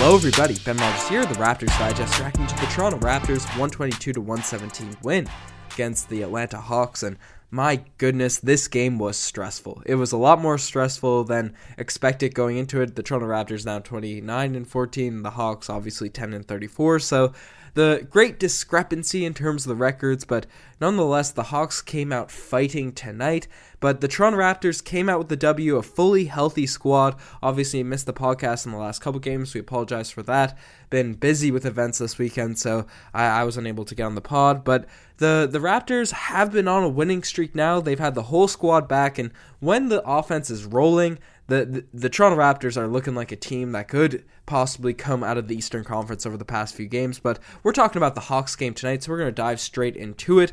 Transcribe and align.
Hello, 0.00 0.14
everybody. 0.14 0.56
Ben 0.64 0.76
Marcus 0.76 1.08
here, 1.08 1.26
the 1.26 1.34
Raptors 1.34 1.76
Digest, 1.76 2.20
reacting 2.20 2.46
to 2.46 2.54
the 2.54 2.66
Toronto 2.66 2.98
Raptors 2.98 3.44
122 3.58 4.12
to 4.12 4.20
117 4.20 4.96
win 5.02 5.28
against 5.72 6.08
the 6.08 6.22
Atlanta 6.22 6.58
Hawks. 6.58 7.02
And 7.02 7.18
my 7.50 7.82
goodness, 7.98 8.38
this 8.38 8.68
game 8.68 9.00
was 9.00 9.16
stressful. 9.16 9.82
It 9.86 9.96
was 9.96 10.12
a 10.12 10.16
lot 10.16 10.40
more 10.40 10.56
stressful 10.56 11.24
than 11.24 11.52
expected 11.76 12.32
going 12.32 12.58
into 12.58 12.80
it. 12.80 12.94
The 12.94 13.02
Toronto 13.02 13.26
Raptors 13.26 13.66
now 13.66 13.80
29 13.80 14.54
and 14.54 14.68
14, 14.68 15.22
the 15.24 15.30
Hawks 15.30 15.68
obviously 15.68 16.08
10 16.08 16.32
and 16.32 16.46
34. 16.46 17.00
So 17.00 17.32
the 17.74 18.06
great 18.08 18.38
discrepancy 18.38 19.24
in 19.24 19.34
terms 19.34 19.64
of 19.64 19.70
the 19.70 19.74
records, 19.74 20.24
but 20.24 20.46
nonetheless, 20.80 21.30
the 21.30 21.44
Hawks 21.44 21.80
came 21.82 22.12
out 22.12 22.30
fighting 22.30 22.92
tonight. 22.92 23.48
But 23.80 24.00
the 24.00 24.08
Toronto 24.08 24.38
Raptors 24.38 24.82
came 24.82 25.08
out 25.08 25.18
with 25.18 25.28
the 25.28 25.36
W, 25.36 25.76
a 25.76 25.82
fully 25.82 26.24
healthy 26.24 26.66
squad. 26.66 27.14
Obviously, 27.42 27.82
missed 27.82 28.06
the 28.06 28.12
podcast 28.12 28.66
in 28.66 28.72
the 28.72 28.78
last 28.78 29.00
couple 29.00 29.20
games. 29.20 29.54
We 29.54 29.60
apologize 29.60 30.10
for 30.10 30.22
that. 30.24 30.58
Been 30.90 31.14
busy 31.14 31.50
with 31.50 31.64
events 31.64 31.98
this 31.98 32.18
weekend, 32.18 32.58
so 32.58 32.86
I, 33.14 33.26
I 33.26 33.44
was 33.44 33.56
unable 33.56 33.84
to 33.84 33.94
get 33.94 34.04
on 34.04 34.16
the 34.16 34.20
pod. 34.20 34.64
But 34.64 34.86
the 35.18 35.48
the 35.50 35.60
Raptors 35.60 36.10
have 36.10 36.50
been 36.50 36.66
on 36.66 36.82
a 36.82 36.88
winning 36.88 37.22
streak 37.22 37.54
now. 37.54 37.80
They've 37.80 37.98
had 37.98 38.14
the 38.16 38.24
whole 38.24 38.48
squad 38.48 38.88
back, 38.88 39.18
and 39.18 39.30
when 39.60 39.90
the 39.90 40.02
offense 40.08 40.50
is 40.50 40.64
rolling, 40.64 41.18
the, 41.46 41.64
the, 41.64 41.84
the 41.94 42.08
Toronto 42.10 42.38
Raptors 42.38 42.76
are 42.76 42.88
looking 42.88 43.14
like 43.14 43.32
a 43.32 43.36
team 43.36 43.72
that 43.72 43.88
could 43.88 44.24
possibly 44.44 44.92
come 44.92 45.24
out 45.24 45.38
of 45.38 45.48
the 45.48 45.56
Eastern 45.56 45.84
Conference 45.84 46.26
over 46.26 46.36
the 46.36 46.44
past 46.44 46.74
few 46.74 46.86
games. 46.86 47.18
But 47.18 47.38
we're 47.62 47.72
talking 47.72 47.98
about 47.98 48.14
the 48.14 48.22
Hawks 48.22 48.56
game 48.56 48.74
tonight, 48.74 49.02
so 49.02 49.12
we're 49.12 49.18
going 49.18 49.28
to 49.28 49.32
dive 49.32 49.60
straight 49.60 49.96
into 49.96 50.40
it. 50.40 50.52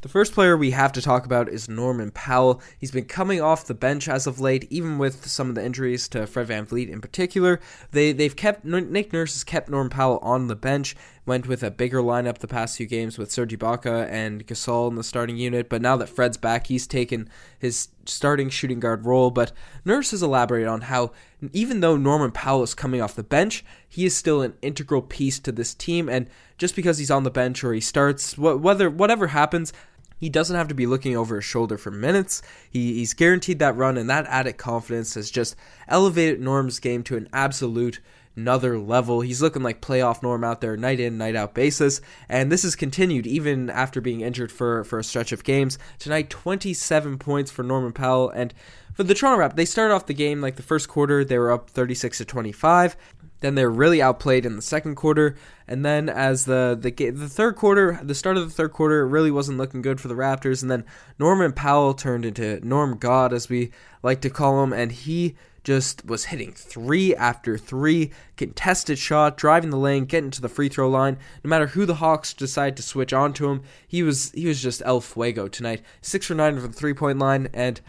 The 0.00 0.08
first 0.08 0.32
player 0.32 0.56
we 0.56 0.70
have 0.70 0.92
to 0.92 1.02
talk 1.02 1.26
about 1.26 1.48
is 1.48 1.68
Norman 1.68 2.12
Powell. 2.12 2.62
He's 2.78 2.92
been 2.92 3.06
coming 3.06 3.40
off 3.40 3.66
the 3.66 3.74
bench 3.74 4.08
as 4.08 4.28
of 4.28 4.38
late, 4.38 4.68
even 4.70 4.96
with 4.96 5.26
some 5.26 5.48
of 5.48 5.56
the 5.56 5.64
injuries 5.64 6.06
to 6.10 6.24
Fred 6.28 6.46
VanVleet 6.46 6.88
in 6.88 7.00
particular. 7.00 7.58
They 7.90 8.12
they've 8.12 8.36
kept 8.36 8.64
Nick 8.64 9.12
Nurse 9.12 9.34
has 9.34 9.42
kept 9.42 9.68
Norman 9.68 9.90
Powell 9.90 10.18
on 10.22 10.46
the 10.46 10.54
bench. 10.54 10.94
Went 11.26 11.48
with 11.48 11.64
a 11.64 11.72
bigger 11.72 12.00
lineup 12.00 12.38
the 12.38 12.46
past 12.46 12.76
few 12.76 12.86
games 12.86 13.18
with 13.18 13.32
Serge 13.32 13.58
Ibaka 13.58 14.08
and 14.08 14.46
Gasol 14.46 14.88
in 14.88 14.94
the 14.94 15.02
starting 15.02 15.36
unit, 15.36 15.68
but 15.68 15.82
now 15.82 15.96
that 15.96 16.08
Fred's 16.08 16.36
back, 16.36 16.68
he's 16.68 16.86
taken 16.86 17.28
his 17.58 17.88
starting 18.08 18.48
shooting 18.48 18.80
guard 18.80 19.04
role. 19.04 19.30
But 19.30 19.52
Nurse 19.84 20.10
has 20.12 20.22
elaborated 20.22 20.68
on 20.68 20.82
how 20.82 21.12
even 21.52 21.80
though 21.80 21.96
Norman 21.96 22.32
Powell 22.32 22.62
is 22.62 22.74
coming 22.74 23.00
off 23.00 23.14
the 23.14 23.22
bench, 23.22 23.64
he 23.88 24.04
is 24.04 24.16
still 24.16 24.42
an 24.42 24.54
integral 24.62 25.02
piece 25.02 25.38
to 25.40 25.52
this 25.52 25.74
team. 25.74 26.08
And 26.08 26.28
just 26.56 26.74
because 26.74 26.98
he's 26.98 27.10
on 27.10 27.22
the 27.22 27.30
bench 27.30 27.62
or 27.62 27.72
he 27.72 27.80
starts, 27.80 28.36
whether 28.36 28.90
whatever 28.90 29.28
happens, 29.28 29.72
he 30.18 30.28
doesn't 30.28 30.56
have 30.56 30.68
to 30.68 30.74
be 30.74 30.86
looking 30.86 31.16
over 31.16 31.36
his 31.36 31.44
shoulder 31.44 31.78
for 31.78 31.90
minutes. 31.90 32.42
He, 32.68 32.94
he's 32.94 33.14
guaranteed 33.14 33.60
that 33.60 33.76
run, 33.76 33.96
and 33.96 34.10
that 34.10 34.26
added 34.26 34.56
confidence 34.56 35.14
has 35.14 35.30
just 35.30 35.54
elevated 35.86 36.40
Norm's 36.40 36.80
game 36.80 37.04
to 37.04 37.16
an 37.16 37.28
absolute 37.32 38.00
another 38.38 38.78
level. 38.78 39.20
He's 39.20 39.42
looking 39.42 39.62
like 39.62 39.80
playoff 39.80 40.22
Norm 40.22 40.44
out 40.44 40.60
there, 40.60 40.76
night 40.76 41.00
in, 41.00 41.18
night 41.18 41.34
out 41.34 41.54
basis. 41.54 42.00
And 42.28 42.50
this 42.50 42.62
has 42.62 42.76
continued 42.76 43.26
even 43.26 43.68
after 43.68 44.00
being 44.00 44.20
injured 44.20 44.52
for, 44.52 44.84
for 44.84 44.98
a 44.98 45.04
stretch 45.04 45.32
of 45.32 45.44
games. 45.44 45.78
Tonight, 45.98 46.30
27 46.30 47.18
points 47.18 47.50
for 47.50 47.62
Norman 47.62 47.92
Powell. 47.92 48.30
And 48.30 48.54
for 48.94 49.02
the 49.02 49.14
Toronto 49.14 49.44
Raptors, 49.44 49.56
they 49.56 49.64
started 49.64 49.94
off 49.94 50.06
the 50.06 50.14
game 50.14 50.40
like 50.40 50.56
the 50.56 50.62
first 50.62 50.88
quarter, 50.88 51.24
they 51.24 51.38
were 51.38 51.50
up 51.50 51.70
36 51.70 52.18
to 52.18 52.24
25. 52.24 52.96
Then 53.40 53.54
they're 53.54 53.70
really 53.70 54.02
outplayed 54.02 54.44
in 54.44 54.56
the 54.56 54.62
second 54.62 54.96
quarter, 54.96 55.36
and 55.68 55.84
then 55.84 56.08
as 56.08 56.44
the 56.44 56.76
the 56.76 56.90
the 56.90 57.28
third 57.28 57.54
quarter, 57.54 58.00
the 58.02 58.16
start 58.16 58.36
of 58.36 58.42
the 58.42 58.52
third 58.52 58.72
quarter, 58.72 59.02
it 59.02 59.10
really 59.10 59.30
wasn't 59.30 59.58
looking 59.58 59.80
good 59.80 60.00
for 60.00 60.08
the 60.08 60.16
Raptors. 60.16 60.60
And 60.60 60.68
then 60.68 60.84
Norman 61.20 61.52
Powell 61.52 61.94
turned 61.94 62.24
into 62.24 62.58
Norm 62.66 62.98
God, 62.98 63.32
as 63.32 63.48
we 63.48 63.70
like 64.02 64.20
to 64.22 64.30
call 64.30 64.64
him, 64.64 64.72
and 64.72 64.90
he 64.90 65.36
just 65.68 66.02
was 66.06 66.24
hitting 66.24 66.50
three 66.50 67.14
after 67.14 67.58
three, 67.58 68.10
contested 68.38 68.98
shot, 68.98 69.36
driving 69.36 69.68
the 69.68 69.76
lane, 69.76 70.06
getting 70.06 70.30
to 70.30 70.40
the 70.40 70.48
free 70.48 70.70
throw 70.70 70.88
line. 70.88 71.18
No 71.44 71.50
matter 71.50 71.66
who 71.66 71.84
the 71.84 71.96
Hawks 71.96 72.32
decide 72.32 72.74
to 72.78 72.82
switch 72.82 73.12
onto 73.12 73.50
him, 73.50 73.60
he 73.86 74.02
was 74.02 74.32
he 74.32 74.46
was 74.46 74.62
just 74.62 74.80
el 74.86 75.02
fuego 75.02 75.46
tonight. 75.46 75.82
Six 76.00 76.24
for 76.24 76.32
nine 76.32 76.58
from 76.58 76.68
the 76.68 76.72
three 76.72 76.94
point 76.94 77.18
line, 77.18 77.50
and 77.52 77.82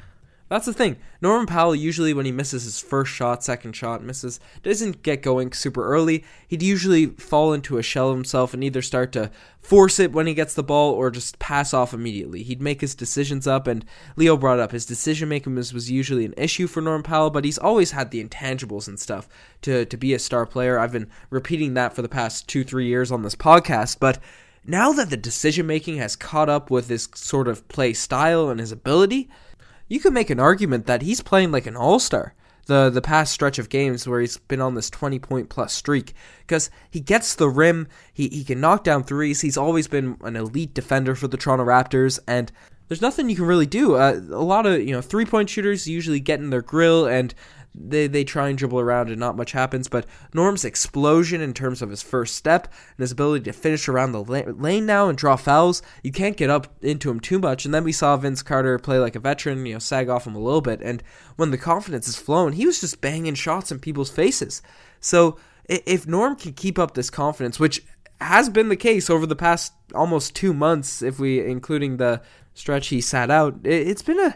that's 0.50 0.66
the 0.66 0.74
thing. 0.74 0.98
Norman 1.22 1.46
Powell 1.46 1.76
usually 1.76 2.14
when 2.14 2.26
he 2.26 2.32
misses 2.32 2.64
his 2.64 2.80
first 2.80 3.12
shot, 3.12 3.44
second 3.44 3.74
shot, 3.74 4.04
misses, 4.04 4.40
doesn't 4.64 5.04
get 5.04 5.22
going 5.22 5.54
super 5.54 5.86
early. 5.86 6.24
He'd 6.48 6.64
usually 6.64 7.08
fall 7.08 7.54
into 7.54 7.78
a 7.78 7.84
shell 7.84 8.10
of 8.10 8.16
himself 8.16 8.54
and 8.54 8.64
either 8.64 8.82
start 8.82 9.12
to 9.14 9.30
force 9.62 10.00
it 10.00 10.12
when 10.12 10.26
he 10.26 10.34
gets 10.34 10.56
the 10.56 10.64
ball 10.64 10.94
or 10.94 11.12
just 11.12 11.38
pass 11.38 11.74
off 11.74 11.94
immediately. 11.94 12.42
He'd 12.44 12.62
make 12.62 12.82
his 12.82 12.96
decisions 12.96 13.46
up 13.46 13.68
and 13.68 13.86
Leo 14.16 14.36
brought 14.38 14.60
up 14.60 14.72
his 14.72 14.86
decision 14.86 15.30
making 15.30 15.56
was, 15.56 15.74
was 15.74 15.92
usually 15.92 16.26
an 16.26 16.34
issue 16.36 16.68
for 16.68 16.82
Norman 16.82 17.04
Powell, 17.04 17.30
but 17.30 17.46
he's 17.46 17.58
always 17.58 17.92
had 17.92 18.10
the 18.10 18.24
intangibles 18.24 18.88
and 18.88 19.00
stuff 19.00 19.30
to 19.62 19.86
to 19.86 19.98
be 19.98 20.14
a 20.14 20.20
star 20.20 20.46
player. 20.46 20.80
I've 20.80 20.92
been 20.92 21.10
repeating 21.30 21.74
that 21.76 21.94
for 21.94 22.02
the 22.02 22.10
past 22.10 22.48
2-3 22.48 22.88
years 22.88 23.12
on 23.12 23.22
this 23.22 23.36
podcast, 23.36 23.98
but 24.00 24.20
now 24.66 24.92
that 24.94 25.10
the 25.10 25.18
decision 25.18 25.68
making 25.68 25.98
has 25.98 26.16
caught 26.16 26.50
up 26.50 26.70
with 26.70 26.90
his 26.90 27.08
sort 27.16 27.48
of 27.48 27.68
play 27.68 27.94
style 27.94 28.50
and 28.50 28.60
his 28.60 28.72
ability, 28.72 29.30
you 29.90 30.00
could 30.00 30.14
make 30.14 30.30
an 30.30 30.40
argument 30.40 30.86
that 30.86 31.02
he's 31.02 31.22
playing 31.22 31.52
like 31.52 31.68
an 31.68 31.76
all 31.76 32.00
star 32.00 32.34
the 32.70 32.90
the 32.90 33.02
past 33.02 33.34
stretch 33.34 33.60
of 33.60 33.68
games 33.68 34.08
where 34.08 34.22
he's 34.22 34.38
been 34.38 34.62
on 34.62 34.76
this 34.76 34.90
20 34.90 35.20
point 35.20 35.50
plus 35.50 35.74
streak 35.74 36.14
because 36.40 36.70
he 36.90 37.02
gets 37.02 37.36
the 37.36 37.50
rim, 37.50 37.90
he, 38.14 38.30
he 38.30 38.46
can 38.46 38.62
knock 38.62 38.86
down 38.86 39.04
threes. 39.04 39.42
He's 39.42 39.58
always 39.58 39.90
been 39.90 40.16
an 40.22 40.38
elite 40.38 40.74
defender 40.74 41.16
for 41.16 41.28
the 41.28 41.36
Toronto 41.36 41.66
Raptors, 41.66 42.20
and 42.26 42.50
there's 42.88 43.02
nothing 43.02 43.30
you 43.30 43.36
can 43.36 43.46
really 43.46 43.66
do. 43.66 43.96
Uh, 43.96 44.22
a 44.32 44.44
lot 44.44 44.66
of 44.66 44.82
you 44.82 44.94
know 44.94 45.02
three 45.02 45.26
point 45.26 45.50
shooters 45.50 45.88
usually 45.88 46.22
get 46.22 46.40
in 46.40 46.52
their 46.52 46.62
grill 46.62 47.06
and 47.06 47.34
they, 47.80 48.08
they 48.08 48.24
try 48.24 48.50
and 48.50 48.58
dribble 48.58 48.80
around 48.80 49.10
and 49.10 49.20
not 49.20 49.38
much 49.38 49.54
happens. 49.54 49.88
But 49.88 50.06
Norm's 50.34 50.66
explosion 50.66 51.42
in 51.42 51.54
terms 51.54 51.82
of 51.82 51.90
his 51.90 52.04
first 52.04 52.36
step 52.36 52.66
and 52.66 53.00
his 53.00 53.12
ability 53.12 53.46
to 53.46 53.54
finish 53.54 53.88
around 53.88 54.12
the 54.12 54.22
lane 54.22 54.86
now 54.86 55.08
and 55.08 55.18
draw 55.18 55.38
fouls, 55.38 55.82
you 56.04 56.12
can't 56.12 56.38
get 56.38 56.50
up 56.50 56.76
into 56.84 57.10
him 57.10 57.20
too 57.20 57.40
much. 57.40 57.66
And 57.66 57.74
then 57.74 57.84
we 57.84 57.92
saw 57.92 58.18
Vince 58.18 58.44
Carter 58.44 58.78
play 58.78 59.00
like 59.00 59.16
a 59.16 59.20
veteran, 59.20 59.66
you 59.66 59.74
know, 59.74 59.80
sag 59.80 60.10
off 60.10 60.28
him 60.28 60.36
a 60.36 60.40
little 60.40 60.62
bit. 60.62 60.82
And 60.82 61.02
when 61.38 61.52
the 61.52 61.58
confidence 61.58 62.08
is 62.08 62.18
flowing, 62.18 62.54
he 62.54 62.66
was 62.66 62.82
just 62.82 63.02
banging 63.02 63.36
shots 63.36 63.72
in 63.72 63.80
people's 63.80 64.12
faces. 64.12 64.62
So 65.00 65.38
if 65.70 66.06
Norm 66.08 66.36
can 66.36 66.54
keep 66.54 66.78
up 66.78 66.94
this 66.94 67.10
confidence, 67.10 67.60
which 67.60 67.82
has 68.20 68.50
been 68.50 68.70
the 68.70 68.76
case 68.76 69.10
over 69.10 69.26
the 69.26 69.36
past 69.36 69.74
almost 69.96 70.36
two 70.36 70.54
months, 70.54 71.02
if 71.02 71.20
we 71.20 71.40
including 71.40 71.98
the 71.98 72.22
stretch 72.54 72.88
he 72.88 73.00
sat 73.00 73.32
out, 73.32 73.56
it's 73.64 74.02
been 74.02 74.20
a 74.20 74.36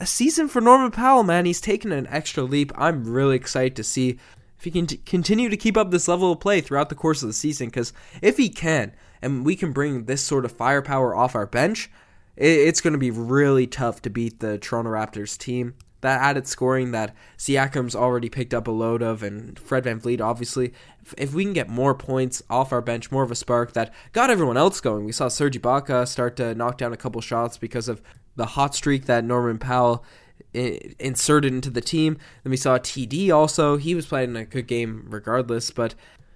a 0.00 0.06
season 0.06 0.48
for 0.48 0.60
Norman 0.60 0.90
Powell, 0.90 1.22
man. 1.22 1.44
He's 1.44 1.60
taken 1.60 1.92
an 1.92 2.06
extra 2.08 2.42
leap. 2.44 2.72
I'm 2.76 3.04
really 3.04 3.36
excited 3.36 3.76
to 3.76 3.84
see 3.84 4.18
if 4.58 4.64
he 4.64 4.70
can 4.70 4.86
t- 4.86 4.96
continue 4.98 5.48
to 5.48 5.56
keep 5.56 5.76
up 5.76 5.90
this 5.90 6.08
level 6.08 6.32
of 6.32 6.40
play 6.40 6.60
throughout 6.60 6.88
the 6.88 6.94
course 6.94 7.22
of 7.22 7.28
the 7.28 7.32
season. 7.34 7.68
Because 7.68 7.92
if 8.20 8.36
he 8.36 8.48
can, 8.48 8.92
and 9.20 9.44
we 9.44 9.56
can 9.56 9.72
bring 9.72 10.04
this 10.04 10.22
sort 10.22 10.44
of 10.44 10.52
firepower 10.52 11.14
off 11.14 11.34
our 11.34 11.46
bench, 11.46 11.90
it- 12.36 12.46
it's 12.46 12.80
going 12.80 12.92
to 12.94 12.98
be 12.98 13.10
really 13.10 13.66
tough 13.66 14.00
to 14.02 14.10
beat 14.10 14.40
the 14.40 14.58
Toronto 14.58 14.90
Raptors 14.90 15.36
team. 15.36 15.74
That 16.00 16.20
added 16.20 16.48
scoring 16.48 16.90
that 16.90 17.14
Siakam's 17.38 17.94
already 17.94 18.28
picked 18.28 18.52
up 18.52 18.66
a 18.66 18.72
load 18.72 19.02
of, 19.02 19.22
and 19.22 19.56
Fred 19.56 19.84
VanVleet, 19.84 20.20
obviously. 20.20 20.72
If, 21.00 21.14
if 21.16 21.34
we 21.34 21.44
can 21.44 21.52
get 21.52 21.68
more 21.68 21.94
points 21.94 22.42
off 22.50 22.72
our 22.72 22.80
bench, 22.80 23.12
more 23.12 23.22
of 23.22 23.30
a 23.30 23.36
spark 23.36 23.72
that 23.74 23.94
got 24.12 24.28
everyone 24.28 24.56
else 24.56 24.80
going. 24.80 25.04
We 25.04 25.12
saw 25.12 25.28
Serge 25.28 25.60
Ibaka 25.60 26.08
start 26.08 26.34
to 26.36 26.56
knock 26.56 26.76
down 26.78 26.92
a 26.92 26.96
couple 26.96 27.20
shots 27.20 27.56
because 27.56 27.88
of 27.88 28.02
the 28.36 28.46
hot 28.46 28.74
streak 28.74 29.06
that 29.06 29.24
Norman 29.24 29.58
Powell 29.58 30.04
inserted 30.54 31.52
into 31.52 31.70
the 31.70 31.80
team. 31.80 32.18
Then 32.42 32.50
we 32.50 32.56
saw 32.56 32.78
TD 32.78 33.32
also. 33.34 33.76
He 33.76 33.94
was 33.94 34.06
playing 34.06 34.36
a 34.36 34.44
good 34.44 34.66
game 34.66 35.06
regardless, 35.08 35.70
but 35.70 35.94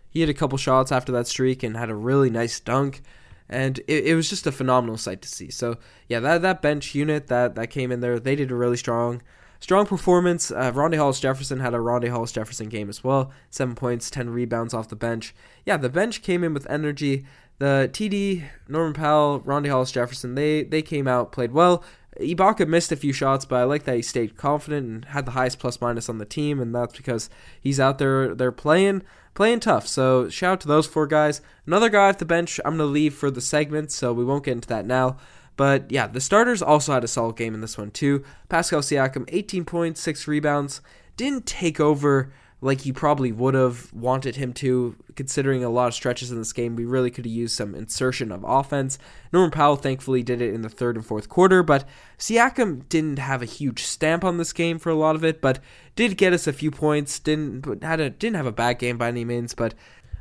he 0.09 0.21
had 0.21 0.31
a 0.31 0.35
couple 0.35 0.59
shots 0.59 0.93
after 0.93 1.13
that 1.13 1.27
streak 1.27 1.63
and 1.63 1.77
had 1.77 1.91
a 1.91 1.95
really 1.95 2.31
nice 2.31 2.59
dunk. 2.61 3.03
And 3.49 3.79
it, 3.87 4.07
it 4.07 4.15
was 4.15 4.29
just 4.29 4.47
a 4.47 4.53
phenomenal 4.53 4.97
sight 4.97 5.23
to 5.23 5.29
see. 5.29 5.51
So 5.51 5.77
yeah, 6.09 6.21
that 6.21 6.43
that 6.43 6.63
bench 6.63 6.95
unit 6.95 7.29
that 7.29 7.55
that 7.55 7.69
came 7.69 7.93
in 7.93 8.01
there, 8.01 8.19
they 8.19 8.35
did 8.35 8.51
a 8.51 8.57
really 8.57 8.77
strong 8.77 9.23
strong 9.61 9.87
performance. 9.87 10.51
Uh, 10.51 10.73
Rondae 10.73 10.97
Hollis 10.97 11.21
Jefferson 11.21 11.61
had 11.61 11.75
a 11.75 11.79
Rondae 11.79 12.11
Hollis 12.11 12.33
Jefferson 12.33 12.69
game 12.69 12.89
as 12.89 13.03
well. 13.03 13.31
Seven 13.51 13.75
points, 13.75 14.11
ten 14.11 14.31
rebounds 14.31 14.75
off 14.75 14.89
the 14.89 14.97
bench. 14.97 15.35
Yeah, 15.65 15.77
the 15.77 15.89
bench 15.89 16.23
came 16.23 16.45
in 16.45 16.55
with 16.55 16.69
energy. 16.71 17.27
The 17.59 17.89
TD, 17.93 18.45
Norman 18.69 18.93
Powell, 18.93 19.41
Rondae 19.41 19.71
Hollis 19.71 19.93
Jefferson, 19.93 20.35
they 20.35 20.63
they 20.63 20.83
came 20.83 21.09
out, 21.09 21.33
played 21.33 21.53
well. 21.53 21.83
Ibaka 22.21 22.67
missed 22.67 22.93
a 22.93 22.97
few 22.97 23.13
shots, 23.13 23.45
but 23.45 23.57
I 23.57 23.65
like 23.65 23.85
that 23.85 23.97
he 23.97 24.03
stayed 24.03 24.37
confident 24.37 24.87
and 24.87 25.05
had 25.07 25.27
the 25.27 25.33
highest 25.33 25.59
plus 25.59 25.81
minus 25.81 26.09
on 26.09 26.19
the 26.19 26.25
team, 26.25 26.61
and 26.61 26.75
that's 26.75 26.97
because 26.97 27.29
he's 27.61 27.81
out 27.81 27.99
there 27.99 28.35
they're 28.35 28.53
playing 28.53 29.03
playing 29.35 29.61
tough. 29.61 29.87
So 29.87 30.29
shout 30.29 30.53
out 30.53 30.61
to 30.63 30.69
those 30.69 30.87
four 30.87 31.07
guys. 31.07 31.41
Another 31.67 31.89
guy 31.89 32.09
off 32.09 32.19
the 32.19 32.25
bench 32.25 32.59
I'm 32.65 32.77
gonna 32.77 32.85
leave 32.85 33.15
for 33.15 33.31
the 33.31 33.41
segment, 33.41 33.93
so 33.93 34.13
we 34.13 34.25
won't 34.25 34.45
get 34.45 34.53
into 34.53 34.69
that 34.69 34.87
now. 34.87 35.19
But 35.57 35.91
yeah, 35.91 36.07
the 36.07 36.21
starters 36.21 36.63
also 36.63 36.93
had 36.93 37.05
a 37.05 37.09
solid 37.09 37.37
game 37.37 37.55
in 37.55 37.61
this 37.61 37.79
one 37.79 37.91
too. 37.91 38.25
Pascal 38.49 38.81
Siakam, 38.81 39.25
18 39.29 39.65
points, 39.65 40.01
six 40.01 40.29
rebounds, 40.29 40.81
didn't 41.17 41.47
take 41.47 41.81
over 41.81 42.33
like 42.63 42.87
you 42.87 42.93
probably 42.93 43.33
would 43.33 43.55
have 43.55 43.93
wanted 43.93 44.37
him 44.37 44.53
to, 44.55 44.97
considering 45.15 45.63
a 45.63 45.69
lot 45.69 45.89
of 45.89 45.95
stretches 45.95 46.31
in 46.31 46.39
this 46.39 46.55
game. 46.55 46.75
We 46.75 46.87
really 46.87 47.11
could 47.11 47.27
have 47.27 47.33
used 47.33 47.55
some 47.55 47.75
insertion 47.75 48.33
of 48.33 48.45
offense. 48.45 48.99
Norman 49.33 49.51
Powell 49.51 49.77
thankfully 49.77 50.23
did 50.23 50.41
it 50.41 50.55
in 50.55 50.63
the 50.63 50.71
third 50.71 50.97
and 50.97 51.05
fourth 51.05 51.29
quarter, 51.29 51.63
but 51.63 51.87
Siakam 52.19 52.89
didn't 52.89 53.19
have 53.19 53.43
a 53.43 53.47
huge 53.47 53.85
stamp 53.85 54.25
on 54.25 54.39
this 54.39 54.55
game 54.55 54.79
for 54.79 54.89
a 54.89 54.95
lot 54.95 55.17
of 55.17 55.25
it, 55.25 55.43
but 55.43 55.59
did 55.97 56.17
get 56.17 56.33
us 56.33 56.47
a 56.47 56.53
few 56.53 56.71
points. 56.71 57.19
Didn't 57.19 57.83
had 57.83 58.01
a 58.01 58.09
didn't 58.09 58.37
have 58.37 58.47
a 58.47 58.53
bad 58.53 58.79
game 58.79 58.97
by 58.97 59.09
any 59.09 59.25
means, 59.25 59.55
but 59.55 59.75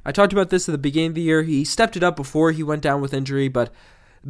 I 0.04 0.12
talked 0.12 0.34
about 0.34 0.50
this 0.50 0.68
at 0.68 0.74
the 0.74 0.78
beginning 0.78 1.12
of 1.12 1.16
the 1.16 1.22
year. 1.22 1.42
He 1.44 1.64
stepped 1.64 1.96
it 1.96 2.04
up 2.04 2.16
before 2.16 2.52
he 2.52 2.64
went 2.64 2.82
down 2.82 3.02
with 3.02 3.14
injury, 3.14 3.48
but 3.48 3.74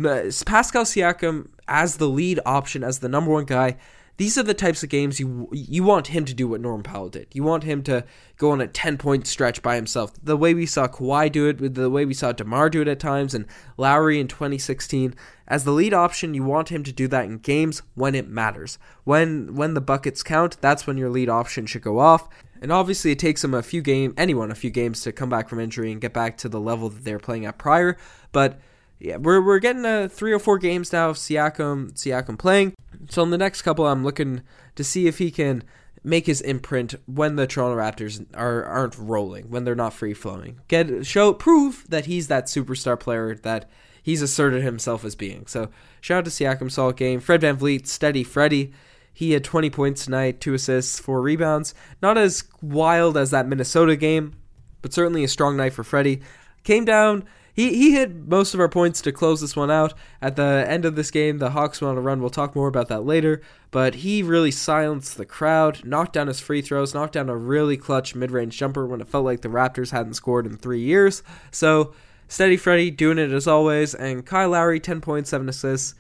Pascal 0.02 0.84
Siakam 0.84 1.48
as 1.68 1.98
the 1.98 2.08
lead 2.08 2.40
option, 2.46 2.84
as 2.84 3.00
the 3.00 3.10
number 3.10 3.32
one 3.32 3.46
guy, 3.46 3.78
these 4.18 4.38
are 4.38 4.44
the 4.44 4.54
types 4.54 4.82
of 4.82 4.90
games 4.90 5.20
you 5.20 5.50
you 5.52 5.84
want 5.84 6.08
him 6.08 6.24
to 6.24 6.34
do 6.34 6.48
what 6.48 6.62
Norm 6.62 6.84
Powell 6.84 7.10
did. 7.10 7.28
You 7.34 7.44
want 7.44 7.64
him 7.64 7.84
to 7.84 8.06
go 8.38 8.52
on 8.52 8.62
a 8.62 8.68
10 8.68 8.98
point 8.98 9.28
stretch 9.28 9.62
by 9.62 9.76
himself. 9.76 10.14
The 10.24 10.38
way 10.38 10.54
we 10.54 10.66
saw 10.66 10.88
Kawhi 10.88 11.30
do 11.32 11.50
it, 11.50 11.74
the 11.74 11.90
way 11.90 12.06
we 12.06 12.14
saw 12.14 12.32
DeMar 12.32 12.70
do 12.70 12.82
it 12.82 12.88
at 12.88 13.00
times, 13.00 13.34
and 13.34 13.46
Lowry 13.78 14.20
in 14.20 14.28
2016. 14.28 15.16
As 15.48 15.64
the 15.64 15.72
lead 15.72 15.94
option, 15.94 16.34
you 16.34 16.44
want 16.44 16.70
him 16.70 16.84
to 16.84 16.94
do 16.94 17.08
that 17.10 17.26
in 17.26 17.40
games 17.40 17.82
when 17.94 18.16
it 18.16 18.30
matters. 18.30 18.78
When 19.04 19.54
when 19.56 19.74
the 19.74 19.82
buckets 19.82 20.24
count, 20.24 20.58
that's 20.62 20.88
when 20.88 20.98
your 20.98 21.10
lead 21.10 21.30
option 21.30 21.66
should 21.66 21.84
go 21.84 22.00
off. 22.00 22.30
And 22.62 22.72
obviously, 22.72 23.12
it 23.12 23.20
takes 23.20 23.44
him 23.44 23.54
a 23.54 23.62
few 23.62 23.82
game, 23.82 24.14
anyone 24.16 24.50
a 24.50 24.56
few 24.56 24.70
games 24.70 25.02
to 25.02 25.12
come 25.12 25.30
back 25.30 25.50
from 25.50 25.60
injury 25.60 25.92
and 25.92 26.00
get 26.00 26.14
back 26.14 26.38
to 26.38 26.50
the 26.50 26.60
level 26.60 26.88
that 26.90 27.04
they 27.04 27.12
were 27.12 27.20
playing 27.20 27.46
at 27.46 27.58
prior. 27.58 27.98
But 28.32 28.60
yeah, 29.00 29.18
we're 29.18 29.42
we're 29.42 29.60
getting 29.60 29.86
a 29.86 30.08
three 30.08 30.32
or 30.32 30.40
four 30.40 30.58
games 30.58 30.94
now 30.94 31.10
of 31.10 31.18
Siakam 31.18 31.94
Siakam 31.94 32.38
playing. 32.38 32.74
So 33.10 33.24
in 33.24 33.30
the 33.30 33.38
next 33.38 33.62
couple, 33.62 33.86
I'm 33.86 34.04
looking 34.04 34.42
to 34.76 34.84
see 34.84 35.08
if 35.08 35.18
he 35.18 35.32
can 35.32 35.64
make 36.04 36.28
his 36.28 36.40
imprint 36.42 36.96
when 37.08 37.36
the 37.36 37.48
Toronto 37.48 37.78
Raptors 37.78 38.26
are 38.36 38.64
aren't 38.64 38.98
rolling, 38.98 39.50
when 39.50 39.64
they're 39.64 39.76
not 39.76 39.94
free 39.94 40.14
flowing. 40.14 40.60
Get 40.68 41.06
show 41.06 41.34
prove 41.34 41.86
that 41.90 42.06
he's 42.06 42.28
that 42.28 42.46
superstar 42.46 43.00
player 43.00 43.36
that 43.36 43.70
he's 44.02 44.22
asserted 44.22 44.64
himself 44.64 45.04
as 45.04 45.16
being. 45.16 45.48
So 45.48 45.70
shout 46.00 46.20
out 46.20 46.26
to 46.26 46.32
Siakam, 46.32 46.72
solid 46.72 46.96
game. 46.96 47.20
Fred 47.20 47.42
Van 47.42 47.58
VanVleet, 47.58 47.88
steady 47.88 48.24
Freddie. 48.24 48.72
He 49.12 49.32
had 49.32 49.46
20 49.46 49.70
points 49.70 50.06
tonight, 50.06 50.42
two 50.42 50.54
assists, 50.54 51.00
four 51.00 51.22
rebounds. 51.22 51.74
Not 52.02 52.18
as 52.18 52.44
wild 52.62 53.18
as 53.18 53.32
that 53.32 53.48
Minnesota 53.48 53.96
game, 53.96 54.34
but 54.82 54.94
certainly 54.94 55.24
a 55.24 55.28
strong 55.30 55.56
night 55.56 55.74
for 55.74 55.86
Freddie. 55.86 56.22
Came 56.64 56.84
down 56.84 57.24
he 57.56 57.74
he 57.76 57.92
hit 57.94 58.28
most 58.28 58.54
of 58.54 58.60
our 58.60 58.70
points 58.70 59.02
to 59.02 59.12
close 59.12 59.42
this 59.42 59.56
one 59.56 59.72
out. 59.72 59.94
At 60.22 60.36
the 60.36 60.66
end 60.68 60.84
of 60.86 60.96
this 60.96 61.10
game, 61.10 61.38
the 61.38 61.52
Hawks 61.52 61.82
went 61.82 61.92
on 61.92 61.98
a 61.98 62.02
run. 62.02 62.20
We'll 62.20 62.30
talk 62.30 62.56
more 62.56 62.68
about 62.68 62.90
that 62.90 63.06
later. 63.06 63.42
But 63.72 63.96
he 63.96 64.22
really 64.22 64.52
silenced 64.52 65.18
the 65.18 65.26
crowd, 65.26 65.84
knocked 65.84 66.14
down 66.14 66.28
his 66.28 66.40
free 66.40 66.62
throws, 66.62 66.94
knocked 66.94 67.14
down 67.14 67.30
a 67.30 67.36
really 67.36 67.78
clutch 67.78 68.16
mid-range 68.16 68.58
jumper 68.58 68.86
when 68.86 69.02
it 69.02 69.08
felt 69.08 69.26
like 69.26 69.42
the 69.42 69.50
Raptors 69.50 69.92
hadn't 69.92 70.14
scored 70.14 70.46
in 70.46 70.58
three 70.58 70.82
years. 70.82 71.24
So 71.52 71.94
steady 72.28 72.58
Freddie 72.58 72.92
doing 72.92 73.18
it 73.18 73.32
as 73.32 73.48
always, 73.48 73.96
and 73.96 74.26
Kyle 74.26 74.50
Lowry 74.50 74.80
ten 74.80 75.02
points, 75.02 75.30
seven 75.30 75.50
assists. 75.50 75.96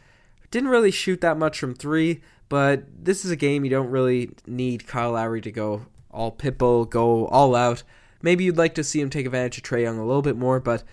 Didn't 0.51 0.69
really 0.69 0.92
shoot 0.92 1.22
that 1.22 1.38
much 1.38 1.60
from 1.60 1.74
three, 1.74 2.22
but 2.48 2.84
this 3.04 3.25
is 3.25 3.31
a 3.31 3.36
game 3.36 3.66
you 3.66 3.72
don't 3.72 3.90
really 3.90 4.31
need 4.48 4.88
Kyle 4.88 5.12
Lowry 5.12 5.42
to 5.42 5.51
go 5.51 5.86
all 6.12 6.31
pitbull, 6.31 6.90
go 6.90 7.28
all 7.28 7.56
out. 7.56 7.84
Maybe 8.22 8.46
you'd 8.46 8.58
like 8.58 8.74
to 8.75 8.84
see 8.84 9.01
him 9.01 9.10
take 9.10 9.25
advantage 9.25 9.58
of 9.58 9.63
Trae 9.63 9.81
Young 9.81 10.00
a 10.00 10.06
little 10.06 10.22
bit 10.22 10.38
more, 10.38 10.60
but 10.60 10.84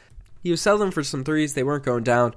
he 0.43 0.51
was 0.51 0.61
settling 0.61 0.91
for 0.91 1.03
some 1.03 1.25
threes. 1.25 1.55
They 1.55 1.63
weren't 1.63 1.85
going 1.85 2.05
down. 2.05 2.35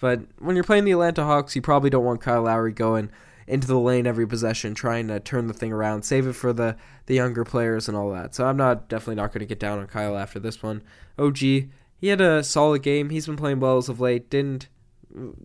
But 0.00 0.20
when 0.38 0.56
you're 0.56 0.64
playing 0.64 0.84
the 0.84 0.92
Atlanta 0.92 1.24
Hawks, 1.24 1.56
you 1.56 1.62
probably 1.62 1.90
don't 1.90 2.04
want 2.04 2.20
Kyle 2.20 2.42
Lowry 2.42 2.72
going 2.72 3.10
into 3.46 3.66
the 3.66 3.78
lane 3.78 4.06
every 4.06 4.26
possession, 4.26 4.74
trying 4.74 5.08
to 5.08 5.20
turn 5.20 5.46
the 5.46 5.54
thing 5.54 5.72
around, 5.72 6.02
save 6.02 6.26
it 6.26 6.34
for 6.34 6.52
the, 6.52 6.76
the 7.06 7.14
younger 7.14 7.44
players 7.44 7.88
and 7.88 7.96
all 7.96 8.10
that. 8.10 8.34
So 8.34 8.46
I'm 8.46 8.56
not 8.56 8.88
definitely 8.88 9.14
not 9.14 9.32
going 9.32 9.40
to 9.40 9.46
get 9.46 9.60
down 9.60 9.78
on 9.78 9.86
Kyle 9.86 10.16
after 10.16 10.38
this 10.38 10.62
one. 10.62 10.82
OG, 11.18 11.38
he 11.38 12.08
had 12.08 12.20
a 12.20 12.42
solid 12.42 12.82
game. 12.82 13.10
He's 13.10 13.26
been 13.26 13.36
playing 13.36 13.60
well 13.60 13.78
as 13.78 13.88
of 13.88 14.00
late. 14.00 14.28
Didn't 14.28 14.68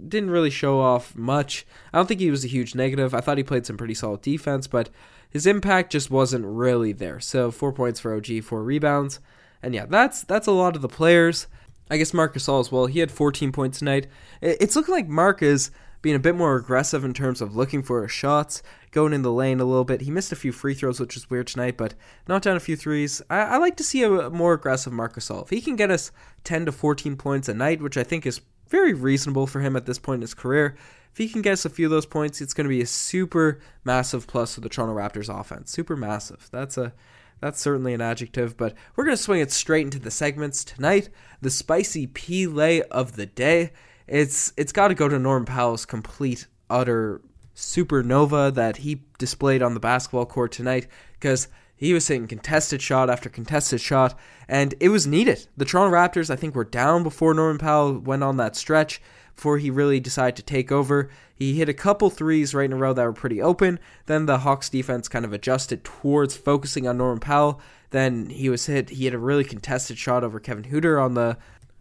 didn't 0.07 0.31
really 0.31 0.49
show 0.49 0.81
off 0.81 1.15
much. 1.15 1.65
I 1.93 1.97
don't 1.97 2.07
think 2.07 2.19
he 2.19 2.31
was 2.31 2.43
a 2.43 2.49
huge 2.49 2.75
negative. 2.75 3.13
I 3.13 3.21
thought 3.21 3.37
he 3.37 3.43
played 3.43 3.65
some 3.65 3.77
pretty 3.77 3.93
solid 3.93 4.21
defense, 4.21 4.67
but 4.67 4.89
his 5.29 5.47
impact 5.47 5.93
just 5.93 6.11
wasn't 6.11 6.45
really 6.45 6.91
there. 6.91 7.21
So 7.21 7.51
four 7.51 7.71
points 7.71 7.99
for 7.99 8.13
OG, 8.13 8.43
four 8.43 8.63
rebounds, 8.63 9.19
and 9.63 9.73
yeah, 9.73 9.85
that's 9.85 10.23
that's 10.23 10.47
a 10.47 10.51
lot 10.51 10.75
of 10.75 10.81
the 10.81 10.89
players. 10.89 11.47
I 11.91 11.97
guess 11.97 12.13
Marcus 12.13 12.47
Gasol 12.47 12.61
as 12.61 12.71
well. 12.71 12.85
He 12.85 12.99
had 12.99 13.11
14 13.11 13.51
points 13.51 13.79
tonight. 13.79 14.07
It's 14.41 14.77
looking 14.77 14.95
like 14.95 15.09
Mark 15.09 15.43
is 15.43 15.71
being 16.01 16.15
a 16.15 16.19
bit 16.19 16.35
more 16.35 16.55
aggressive 16.55 17.03
in 17.03 17.13
terms 17.13 17.41
of 17.41 17.55
looking 17.55 17.83
for 17.83 18.01
his 18.01 18.11
shots, 18.11 18.63
going 18.91 19.11
in 19.13 19.23
the 19.23 19.31
lane 19.31 19.59
a 19.59 19.65
little 19.65 19.83
bit. 19.83 20.01
He 20.01 20.09
missed 20.09 20.31
a 20.31 20.37
few 20.37 20.53
free 20.53 20.73
throws, 20.73 21.01
which 21.01 21.15
was 21.15 21.29
weird 21.29 21.47
tonight, 21.47 21.75
but 21.75 21.93
knocked 22.29 22.45
down 22.45 22.55
a 22.55 22.61
few 22.61 22.77
threes. 22.77 23.21
I, 23.29 23.41
I 23.41 23.57
like 23.57 23.75
to 23.75 23.83
see 23.83 24.03
a 24.03 24.29
more 24.29 24.53
aggressive 24.53 24.93
Marcus 24.93 25.27
Gasol. 25.27 25.43
If 25.43 25.49
he 25.49 25.59
can 25.59 25.75
get 25.75 25.91
us 25.91 26.11
10 26.45 26.65
to 26.65 26.71
14 26.71 27.17
points 27.17 27.49
a 27.49 27.53
night, 27.53 27.81
which 27.81 27.97
I 27.97 28.03
think 28.03 28.25
is 28.25 28.39
very 28.69 28.93
reasonable 28.93 29.45
for 29.45 29.59
him 29.59 29.75
at 29.75 29.85
this 29.85 29.99
point 29.99 30.19
in 30.19 30.21
his 30.21 30.33
career, 30.33 30.77
if 31.11 31.17
he 31.17 31.27
can 31.27 31.41
get 31.41 31.53
us 31.53 31.65
a 31.65 31.69
few 31.69 31.87
of 31.87 31.91
those 31.91 32.05
points, 32.05 32.39
it's 32.39 32.53
going 32.53 32.65
to 32.65 32.69
be 32.69 32.81
a 32.81 32.87
super 32.87 33.59
massive 33.83 34.27
plus 34.27 34.55
for 34.55 34.61
the 34.61 34.69
Toronto 34.69 34.95
Raptors 34.95 35.27
offense. 35.27 35.71
Super 35.71 35.97
massive. 35.97 36.47
That's 36.51 36.77
a 36.77 36.93
that's 37.41 37.59
certainly 37.59 37.93
an 37.93 38.01
adjective, 38.01 38.55
but 38.55 38.75
we're 38.95 39.03
going 39.03 39.17
to 39.17 39.21
swing 39.21 39.41
it 39.41 39.51
straight 39.51 39.83
into 39.83 39.99
the 39.99 40.11
segments 40.11 40.63
tonight. 40.63 41.09
The 41.41 41.49
spicy 41.49 42.07
P-lay 42.07 42.83
of 42.83 43.15
the 43.15 43.25
day. 43.25 43.71
It's 44.07 44.53
it's 44.57 44.71
got 44.71 44.89
to 44.89 44.95
go 44.95 45.09
to 45.09 45.19
Norm 45.19 45.45
Powell's 45.45 45.85
complete 45.85 46.47
utter 46.69 47.21
supernova 47.55 48.53
that 48.53 48.77
he 48.77 49.03
displayed 49.17 49.61
on 49.61 49.73
the 49.73 49.79
basketball 49.79 50.25
court 50.25 50.51
tonight 50.51 50.87
because 51.13 51.47
he 51.75 51.93
was 51.93 52.07
hitting 52.07 52.27
contested 52.27 52.81
shot 52.81 53.09
after 53.09 53.27
contested 53.27 53.81
shot, 53.81 54.17
and 54.47 54.75
it 54.79 54.89
was 54.89 55.07
needed. 55.07 55.47
The 55.57 55.65
Toronto 55.65 55.95
Raptors, 55.95 56.29
I 56.29 56.35
think, 56.35 56.53
were 56.53 56.63
down 56.63 57.01
before 57.01 57.33
Norman 57.33 57.57
Powell 57.57 57.97
went 57.97 58.23
on 58.23 58.37
that 58.37 58.55
stretch, 58.55 59.01
before 59.35 59.57
he 59.57 59.69
really 59.69 59.99
decided 59.99 60.35
to 60.35 60.43
take 60.43 60.71
over. 60.71 61.09
He 61.33 61.55
hit 61.55 61.69
a 61.69 61.73
couple 61.73 62.09
threes 62.09 62.53
right 62.53 62.65
in 62.65 62.73
a 62.73 62.77
row 62.77 62.93
that 62.93 63.03
were 63.03 63.13
pretty 63.13 63.41
open. 63.41 63.79
Then 64.05 64.25
the 64.25 64.39
Hawks 64.39 64.69
defense 64.69 65.07
kind 65.07 65.25
of 65.25 65.33
adjusted 65.33 65.83
towards 65.83 66.37
focusing 66.37 66.87
on 66.87 66.97
Norman 66.97 67.19
Powell. 67.19 67.59
Then 67.89 68.29
he 68.29 68.49
was 68.49 68.67
hit. 68.67 68.89
He 68.91 69.05
had 69.05 69.13
a 69.13 69.19
really 69.19 69.43
contested 69.43 69.97
shot 69.97 70.23
over 70.23 70.39
Kevin 70.39 70.65
Huerter 70.65 71.03
on 71.03 71.13
the 71.13 71.37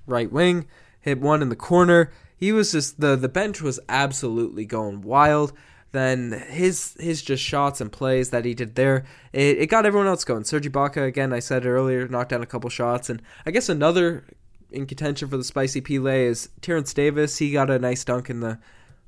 right 0.06 0.30
wing. 0.30 0.66
Hit 1.00 1.20
one 1.20 1.42
in 1.42 1.48
the 1.48 1.56
corner. 1.56 2.10
He 2.36 2.52
was 2.52 2.72
just 2.72 3.00
the 3.00 3.16
the 3.16 3.28
bench 3.28 3.60
was 3.60 3.78
absolutely 3.88 4.64
going 4.64 5.02
wild. 5.02 5.52
Then 5.92 6.44
his 6.48 6.96
his 7.00 7.20
just 7.20 7.42
shots 7.42 7.80
and 7.80 7.90
plays 7.90 8.30
that 8.30 8.44
he 8.44 8.54
did 8.54 8.76
there, 8.76 9.04
it, 9.32 9.58
it 9.58 9.66
got 9.66 9.86
everyone 9.86 10.06
else 10.06 10.24
going. 10.24 10.44
Serge 10.44 10.70
Ibaka 10.70 11.04
again, 11.06 11.32
I 11.32 11.40
said 11.40 11.66
earlier, 11.66 12.06
knocked 12.06 12.30
down 12.30 12.42
a 12.42 12.46
couple 12.46 12.70
shots, 12.70 13.10
and 13.10 13.20
I 13.44 13.50
guess 13.50 13.68
another 13.68 14.24
in 14.72 14.86
contention 14.86 15.28
for 15.28 15.36
the 15.36 15.44
spicy 15.44 15.80
P-lay 15.80 16.26
is 16.26 16.48
Terrence 16.60 16.92
Davis. 16.94 17.38
He 17.38 17.52
got 17.52 17.70
a 17.70 17.78
nice 17.78 18.04
dunk 18.04 18.30
in 18.30 18.40
the 18.40 18.58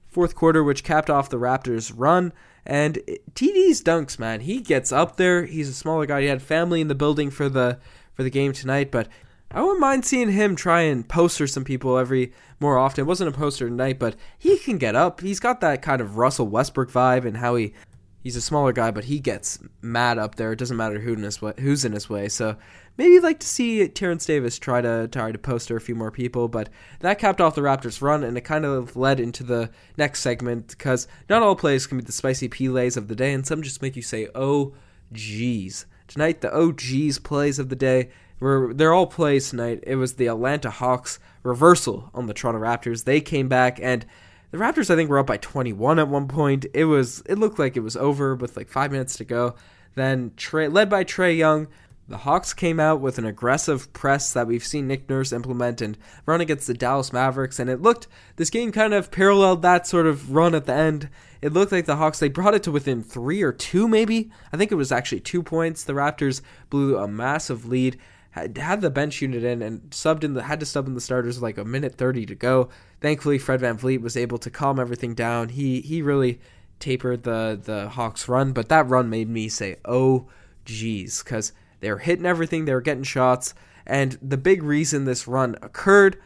fourth 0.08 0.34
quarter, 0.34 0.62
which 0.62 0.84
capped 0.84 1.10
off 1.10 1.30
the 1.30 1.38
Raptors' 1.38 1.92
run. 1.94 2.32
And 2.64 2.98
TD's 3.34 3.82
dunks, 3.82 4.18
man, 4.18 4.40
he 4.40 4.60
gets 4.60 4.92
up 4.92 5.16
there. 5.16 5.46
He's 5.46 5.68
a 5.68 5.74
smaller 5.74 6.06
guy. 6.06 6.22
He 6.22 6.26
had 6.28 6.42
family 6.42 6.80
in 6.80 6.88
the 6.88 6.94
building 6.94 7.30
for 7.30 7.48
the 7.48 7.78
for 8.14 8.22
the 8.22 8.30
game 8.30 8.52
tonight, 8.52 8.90
but 8.90 9.08
I 9.50 9.62
wouldn't 9.62 9.80
mind 9.80 10.04
seeing 10.04 10.30
him 10.30 10.54
try 10.54 10.82
and 10.82 11.08
poster 11.08 11.46
some 11.46 11.64
people 11.64 11.98
every 11.98 12.32
more 12.60 12.78
often. 12.78 13.02
It 13.02 13.08
wasn't 13.08 13.34
a 13.34 13.38
poster 13.38 13.68
tonight, 13.68 13.98
but 13.98 14.16
he 14.38 14.58
can 14.58 14.78
get 14.78 14.94
up. 14.94 15.20
He's 15.20 15.40
got 15.40 15.60
that 15.60 15.82
kind 15.82 16.00
of 16.00 16.16
Russell 16.16 16.46
Westbrook 16.46 16.90
vibe 16.90 17.24
and 17.24 17.38
how 17.38 17.56
he 17.56 17.74
he's 18.22 18.36
a 18.36 18.40
smaller 18.40 18.72
guy, 18.72 18.90
but 18.90 19.04
he 19.04 19.18
gets 19.18 19.58
mad 19.80 20.18
up 20.18 20.36
there. 20.36 20.52
It 20.52 20.58
doesn't 20.58 20.76
matter 20.76 21.00
who 21.00 21.14
in 21.14 21.22
his 21.22 21.42
way, 21.42 21.52
who's 21.58 21.84
in 21.84 21.92
his 21.92 22.08
way. 22.08 22.28
So 22.28 22.56
maybe 22.96 23.14
you'd 23.14 23.22
like 23.22 23.40
to 23.40 23.46
see 23.46 23.86
Terrence 23.88 24.24
Davis 24.24 24.58
try 24.58 24.80
to 24.80 25.08
try 25.08 25.32
to 25.32 25.38
poster 25.38 25.76
a 25.76 25.80
few 25.80 25.94
more 25.94 26.10
people, 26.10 26.48
but 26.48 26.68
that 27.00 27.18
capped 27.18 27.40
off 27.40 27.54
the 27.54 27.62
Raptors' 27.62 28.00
run, 28.00 28.22
and 28.22 28.36
it 28.38 28.42
kind 28.42 28.64
of 28.64 28.96
led 28.96 29.20
into 29.20 29.42
the 29.42 29.70
next 29.96 30.20
segment 30.20 30.68
because 30.68 31.08
not 31.28 31.42
all 31.42 31.56
plays 31.56 31.86
can 31.86 31.98
be 31.98 32.04
the 32.04 32.12
spicy 32.12 32.48
P-lays 32.48 32.96
of 32.96 33.08
the 33.08 33.16
day, 33.16 33.32
and 33.32 33.46
some 33.46 33.62
just 33.62 33.82
make 33.82 33.96
you 33.96 34.02
say, 34.02 34.28
"Oh, 34.34 34.74
geez." 35.12 35.86
Tonight, 36.08 36.42
the 36.42 36.52
oh 36.52 36.72
geez 36.72 37.18
plays 37.18 37.58
of 37.58 37.70
the 37.70 37.76
day 37.76 38.10
were 38.38 38.72
they're 38.74 38.92
all 38.92 39.06
plays 39.06 39.50
tonight. 39.50 39.82
It 39.86 39.96
was 39.96 40.14
the 40.14 40.26
Atlanta 40.26 40.70
Hawks 40.70 41.18
reversal 41.42 42.10
on 42.14 42.26
the 42.26 42.34
Toronto 42.34 42.60
Raptors. 42.60 43.04
They 43.04 43.20
came 43.20 43.48
back 43.48 43.80
and. 43.82 44.06
The 44.52 44.58
Raptors, 44.58 44.90
I 44.90 44.96
think, 44.96 45.08
were 45.08 45.18
up 45.18 45.26
by 45.26 45.38
21 45.38 45.98
at 45.98 46.08
one 46.08 46.28
point. 46.28 46.66
It 46.74 46.84
was, 46.84 47.22
it 47.24 47.38
looked 47.38 47.58
like 47.58 47.74
it 47.76 47.80
was 47.80 47.96
over 47.96 48.34
with 48.34 48.54
like 48.54 48.68
five 48.68 48.92
minutes 48.92 49.16
to 49.16 49.24
go. 49.24 49.54
Then, 49.94 50.30
Trae, 50.36 50.72
led 50.72 50.90
by 50.90 51.04
Trae 51.04 51.36
Young, 51.36 51.68
the 52.06 52.18
Hawks 52.18 52.52
came 52.52 52.78
out 52.78 53.00
with 53.00 53.16
an 53.16 53.24
aggressive 53.24 53.90
press 53.94 54.34
that 54.34 54.46
we've 54.46 54.64
seen 54.64 54.86
Nick 54.86 55.08
Nurse 55.08 55.32
implement 55.32 55.80
and 55.80 55.96
run 56.26 56.42
against 56.42 56.66
the 56.66 56.74
Dallas 56.74 57.14
Mavericks, 57.14 57.58
and 57.58 57.70
it 57.70 57.80
looked 57.80 58.08
this 58.36 58.50
game 58.50 58.72
kind 58.72 58.92
of 58.92 59.10
paralleled 59.10 59.62
that 59.62 59.86
sort 59.86 60.06
of 60.06 60.32
run 60.34 60.54
at 60.54 60.66
the 60.66 60.74
end. 60.74 61.08
It 61.40 61.54
looked 61.54 61.72
like 61.72 61.86
the 61.86 61.96
Hawks 61.96 62.18
they 62.18 62.28
brought 62.28 62.54
it 62.54 62.62
to 62.64 62.70
within 62.70 63.02
three 63.02 63.40
or 63.40 63.52
two, 63.52 63.88
maybe. 63.88 64.30
I 64.52 64.58
think 64.58 64.70
it 64.70 64.76
was 64.76 64.92
actually 64.92 65.20
two 65.20 65.42
points. 65.42 65.84
The 65.84 65.94
Raptors 65.94 66.42
blew 66.68 66.98
a 66.98 67.08
massive 67.08 67.66
lead, 67.66 67.98
had, 68.32 68.58
had 68.58 68.80
the 68.82 68.90
bench 68.90 69.22
unit 69.22 69.44
in, 69.44 69.62
and 69.62 69.88
subbed 69.90 70.24
in 70.24 70.34
the 70.34 70.42
had 70.42 70.60
to 70.60 70.66
sub 70.66 70.86
in 70.86 70.94
the 70.94 71.00
starters 71.00 71.40
like 71.40 71.56
a 71.56 71.64
minute 71.64 71.94
thirty 71.94 72.26
to 72.26 72.34
go. 72.34 72.68
Thankfully, 73.00 73.38
Fred 73.38 73.60
VanVleet 73.60 74.02
was 74.02 74.16
able 74.16 74.38
to 74.38 74.50
calm 74.50 74.78
everything 74.78 75.14
down. 75.14 75.50
He 75.50 75.80
he 75.80 76.02
really 76.02 76.40
tapered 76.78 77.22
the 77.22 77.58
the 77.62 77.88
Hawks 77.90 78.28
run, 78.28 78.52
but 78.52 78.68
that 78.68 78.88
run 78.88 79.08
made 79.08 79.28
me 79.28 79.48
say, 79.48 79.76
"Oh, 79.84 80.28
geez," 80.64 81.22
because 81.22 81.52
They 81.82 81.90
were 81.90 81.98
hitting 81.98 82.26
everything, 82.26 82.64
they 82.64 82.74
were 82.74 82.80
getting 82.80 83.02
shots, 83.02 83.54
and 83.86 84.16
the 84.22 84.36
big 84.36 84.62
reason 84.62 85.04
this 85.04 85.26
run 85.26 85.56
occurred 85.60 86.16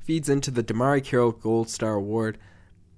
feeds 0.00 0.28
into 0.28 0.50
the 0.50 0.62
DeMarre 0.62 1.02
Carroll 1.02 1.30
Gold 1.32 1.70
Star 1.70 1.94
Award. 1.94 2.36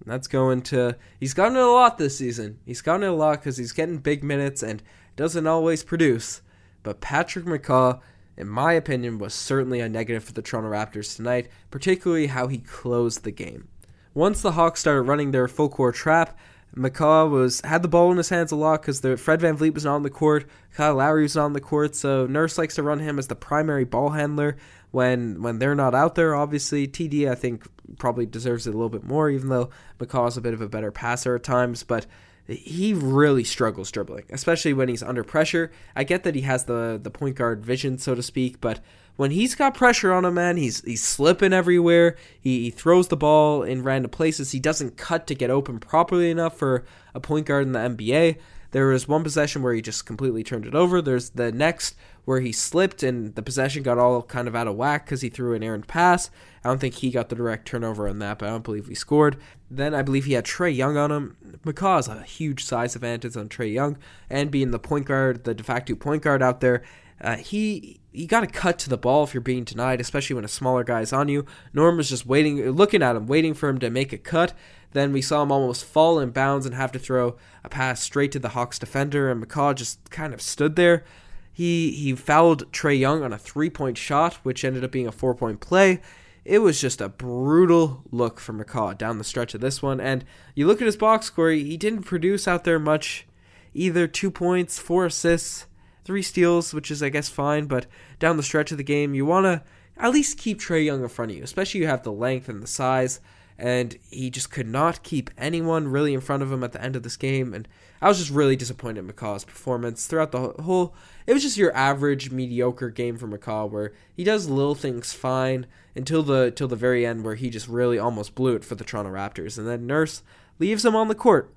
And 0.01 0.11
that's 0.13 0.27
going 0.27 0.63
to. 0.63 0.97
He's 1.21 1.35
gotten 1.35 1.57
it 1.57 1.63
a 1.63 1.67
lot 1.67 1.99
this 1.99 2.17
season. 2.19 2.59
He's 2.65 2.81
gotten 2.81 3.03
it 3.03 3.09
a 3.09 3.13
lot 3.13 3.41
because 3.41 3.59
he's 3.59 3.73
getting 3.73 3.99
big 3.99 4.25
minutes 4.25 4.63
and 4.63 4.83
doesn't 5.15 5.47
always 5.47 5.85
produce. 5.85 6.41
But 6.83 7.01
Patrick 7.03 7.45
McCaw, 7.45 8.01
in 8.37 8.49
my 8.49 8.73
opinion, 8.73 9.19
was 9.19 9.35
certainly 9.35 9.81
a 9.81 9.89
negative 9.89 10.25
for 10.25 10.33
the 10.33 10.43
Toronto 10.43 10.71
Raptors 10.71 11.17
tonight, 11.17 11.49
particularly 11.71 12.27
how 12.27 12.49
he 12.49 12.59
closed 12.59 13.25
the 13.25 13.31
game. 13.31 13.69
Once 14.15 14.43
the 14.43 14.53
Hawks 14.53 14.81
started 14.81 15.03
running 15.03 15.31
their 15.31 15.49
full 15.49 15.69
court 15.69 15.95
trap, 15.95 16.39
McCaw 16.77 17.31
was 17.31 17.61
had 17.63 17.83
the 17.83 17.89
ball 17.89 18.11
in 18.11 18.19
his 18.19 18.29
hands 18.29 18.53
a 18.53 18.57
lot 18.57 18.83
because 18.83 19.01
Fred 19.01 19.41
VanVleet 19.41 19.75
was 19.75 19.85
not 19.85 19.95
on 19.95 20.03
the 20.03 20.11
court, 20.11 20.47
Kyle 20.75 20.97
Lowry 20.97 21.23
was 21.23 21.37
not 21.37 21.47
on 21.47 21.53
the 21.55 21.61
court, 21.61 21.95
so 21.95 22.27
Nurse 22.27 22.59
likes 22.59 22.75
to 22.75 22.83
run 22.83 22.99
him 22.99 23.19
as 23.19 23.29
the 23.29 23.35
primary 23.35 23.85
ball 23.85 24.11
handler 24.11 24.57
when 24.91 25.43
when 25.43 25.59
they're 25.59 25.75
not 25.75 25.95
out 25.95 26.17
there. 26.17 26.35
Obviously, 26.35 26.87
TD 26.87 27.31
I 27.31 27.35
think 27.35 27.67
probably 27.99 28.27
deserves 28.27 28.67
it 28.67 28.71
a 28.75 28.77
little 28.77 28.91
bit 28.91 29.05
more, 29.05 29.31
even 29.31 29.49
though 29.49 29.71
McCaw's 29.99 30.37
a 30.37 30.43
bit 30.43 30.55
of 30.55 30.61
a 30.61 30.69
better 30.69 30.91
passer 30.91 31.37
at 31.37 31.43
times, 31.43 31.83
but 31.83 32.07
he 32.49 32.95
really 32.95 33.45
struggles 33.45 33.91
dribbling, 33.91 34.25
especially 34.31 34.73
when 34.73 34.89
he's 34.89 35.03
under 35.03 35.25
pressure. 35.25 35.73
I 35.95 36.05
get 36.05 36.23
that 36.25 36.35
he 36.35 36.43
has 36.43 36.65
the 36.65 36.99
the 37.03 37.11
point 37.11 37.37
guard 37.37 37.65
vision, 37.65 37.99
so 37.99 38.15
to 38.15 38.23
speak, 38.23 38.61
but 38.61 38.81
when 39.17 39.31
he's 39.31 39.55
got 39.55 39.75
pressure 39.75 40.13
on 40.13 40.25
him, 40.25 40.35
man, 40.35 40.57
he's 40.57 40.83
he's 40.83 41.03
slipping 41.03 41.53
everywhere. 41.53 42.17
He, 42.41 42.65
he 42.65 42.71
throws 42.71 43.09
the 43.09 43.17
ball 43.17 43.63
in 43.63 43.83
random 43.83 44.11
places. 44.11 44.53
He 44.53 44.61
doesn't 44.61 44.97
cut 44.97 45.27
to 45.27 45.35
get 45.35 45.51
open 45.51 45.81
properly 45.81 46.31
enough 46.31 46.57
for 46.57 46.85
a 47.15 47.21
point 47.21 47.47
guard 47.47 47.67
in 47.67 47.73
the 47.73 47.79
NBA. 47.81 48.37
There 48.71 48.87
was 48.87 49.09
one 49.09 49.23
possession 49.23 49.63
where 49.63 49.75
he 49.75 49.83
just 49.83 50.07
completely 50.07 50.43
turned 50.43 50.67
it 50.67 50.75
over. 50.75 51.01
There's 51.01 51.31
the 51.31 51.53
next 51.53 51.95
where 52.25 52.41
he 52.41 52.53
slipped 52.53 53.03
and 53.03 53.35
the 53.35 53.43
possession 53.43 53.83
got 53.83 53.99
all 53.99 54.23
kind 54.23 54.49
of 54.49 54.57
out 54.57 54.67
of 54.67 54.77
whack 54.77 55.05
because 55.05 55.21
he 55.21 55.29
threw 55.29 55.55
an 55.55 55.63
errant 55.63 55.87
pass. 55.87 56.31
I 56.65 56.69
don't 56.69 56.81
think 56.81 56.95
he 56.95 57.11
got 57.11 57.29
the 57.29 57.37
direct 57.37 57.69
turnover 57.69 58.09
on 58.09 58.19
that, 58.19 58.41
but 58.41 58.49
I 58.49 58.51
don't 58.53 58.65
believe 58.65 58.89
he 58.89 58.95
scored. 58.97 59.37
Then 59.71 59.95
I 59.95 60.03
believe 60.03 60.25
he 60.25 60.33
had 60.33 60.45
Trae 60.45 60.75
Young 60.75 60.97
on 60.97 61.13
him. 61.13 61.37
McCaw 61.65 61.97
has 61.97 62.09
a 62.09 62.23
huge 62.23 62.65
size 62.65 62.97
advantage 62.97 63.37
on 63.37 63.49
Trae 63.49 63.73
Young, 63.73 63.97
and 64.29 64.51
being 64.51 64.73
the 64.73 64.81
point 64.81 65.07
guard, 65.07 65.45
the 65.45 65.55
de 65.55 65.63
facto 65.63 65.95
point 65.95 66.23
guard 66.23 66.43
out 66.43 66.61
there, 66.61 66.83
uh, 67.21 67.37
he 67.37 68.01
you 68.13 68.27
got 68.27 68.41
to 68.41 68.47
cut 68.47 68.79
to 68.79 68.89
the 68.89 68.97
ball 68.97 69.25
if 69.25 69.35
you're 69.35 69.41
being 69.43 69.65
denied, 69.65 70.01
especially 70.01 70.35
when 70.35 70.45
a 70.45 70.49
smaller 70.49 70.85
guy 70.85 71.03
is 71.03 71.13
on 71.13 71.29
you. 71.29 71.45
Norm 71.75 71.99
was 71.99 72.09
just 72.09 72.27
waiting, 72.27 72.71
looking 72.71 73.03
at 73.03 73.15
him, 73.15 73.27
waiting 73.27 73.53
for 73.53 73.69
him 73.69 73.79
to 73.79 73.91
make 73.91 74.13
a 74.13 74.19
cut. 74.19 74.55
Then 74.93 75.13
we 75.13 75.21
saw 75.21 75.43
him 75.43 75.53
almost 75.53 75.85
fall 75.85 76.19
in 76.19 76.31
bounds 76.31 76.65
and 76.65 76.75
have 76.75 76.93
to 76.93 76.99
throw 76.99 77.37
a 77.63 77.69
pass 77.69 78.03
straight 78.03 78.33
to 78.33 78.39
the 78.39 78.51
Hawks 78.51 78.79
defender, 78.79 79.31
and 79.31 79.45
McCaw 79.45 79.75
just 79.75 80.11
kind 80.11 80.33
of 80.33 80.41
stood 80.41 80.77
there. 80.77 81.05
He 81.53 81.91
he 81.93 82.15
fouled 82.15 82.71
Trae 82.73 82.99
Young 82.99 83.23
on 83.23 83.33
a 83.33 83.39
three 83.39 83.71
point 83.71 83.99
shot, 83.99 84.35
which 84.43 84.65
ended 84.65 84.85
up 84.85 84.91
being 84.91 85.07
a 85.07 85.13
four 85.13 85.35
point 85.35 85.61
play. 85.61 86.01
It 86.45 86.61
was 86.61 86.81
just 86.81 87.01
a 87.01 87.09
brutal 87.09 88.05
look 88.11 88.39
for 88.39 88.53
McCaw 88.53 88.97
down 88.97 89.19
the 89.19 89.25
stretch 89.25 89.53
of 89.53 89.61
this 89.61 89.83
one. 89.83 90.01
And 90.01 90.25
you 90.55 90.67
look 90.67 90.81
at 90.81 90.87
his 90.87 90.97
box 90.97 91.27
score, 91.27 91.51
he 91.51 91.77
didn't 91.77 92.05
produce 92.05 92.47
out 92.47 92.65
there 92.65 92.79
much. 92.79 93.27
Either 93.75 94.07
two 94.07 94.31
points, 94.31 94.79
four 94.79 95.07
assists 95.07 95.67
three 96.07 96.23
steals, 96.23 96.73
which 96.73 96.91
is 96.91 97.03
I 97.03 97.09
guess 97.09 97.29
fine, 97.29 97.67
but 97.67 97.87
down 98.19 98.37
the 98.37 98.43
stretch 98.43 98.71
of 98.71 98.79
the 98.79 98.85
game, 98.85 99.13
you 99.15 99.27
want 99.27 99.45
to 99.45 99.63
at 99.99 100.13
least 100.13 100.39
keep 100.39 100.61
Trae 100.61 100.85
Young 100.85 101.03
in 101.03 101.09
front 101.09 101.33
of 101.33 101.37
you, 101.37 101.43
especially 101.43 101.81
you 101.81 101.89
have 101.89 102.05
the 102.05 102.13
length 102.13 102.49
and 102.49 102.63
the 102.63 102.69
size. 102.69 103.21
And 103.59 103.97
he 104.11 104.29
just 104.29 104.51
could 104.51 104.67
not 104.67 105.03
keep 105.03 105.31
anyone 105.39 105.89
really 105.89 106.13
in 106.13 106.21
front 106.21 106.43
of 106.43 106.53
him 106.53 106.63
at 106.63 106.73
the 106.73 106.83
end 106.83 106.95
of 106.95 107.03
this 107.03 107.17
game. 107.17 107.55
And 107.55 107.67
I 108.03 108.09
was 108.09 108.19
just 108.19 108.31
really 108.31 108.55
disappointed 108.55 109.01
in 109.01 109.09
McCaw's 109.11 109.47
performance 109.47 110.07
throughout 110.07 110.31
the 110.31 110.53
whole. 110.63 110.95
It 111.27 111.33
was 111.33 111.43
just 111.43 111.57
your 111.57 111.75
average 111.75 112.31
mediocre 112.31 112.91
game 112.91 113.17
for 113.17 113.27
McCaw, 113.27 113.71
where 113.71 113.95
he 114.15 114.25
does 114.25 114.51
little 114.51 114.75
things 114.75 115.15
fine 115.15 115.67
until 115.95 116.23
the 116.23 116.51
till 116.51 116.69
the 116.69 116.77
very 116.77 117.07
end, 117.07 117.25
where 117.25 117.35
he 117.35 117.49
just 117.49 117.67
really 117.67 117.99
almost 117.99 118.35
blew 118.35 118.55
it 118.57 118.65
for 118.65 118.75
the 118.75 118.85
Toronto 118.85 119.11
Raptors. 119.11 119.57
And 119.57 119.67
then 119.67 119.87
Nurse 119.87 120.23
leaves 120.59 120.85
him 120.85 120.95
on 120.95 121.09
the 121.09 121.15
court 121.15 121.51